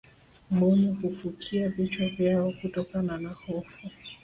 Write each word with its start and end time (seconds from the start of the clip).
mbuni 0.51 0.93
hufukia 1.01 1.69
vichwa 1.69 2.09
vyao 2.09 2.51
kutokana 2.61 3.17
na 3.17 3.29
hofu 3.29 3.89